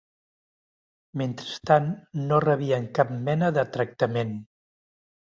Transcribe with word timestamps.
Mentrestant 1.23 1.93
no 2.31 2.41
rebien 2.49 2.91
cap 3.01 3.15
mena 3.31 3.55
de 3.61 3.71
tractament 3.79 4.39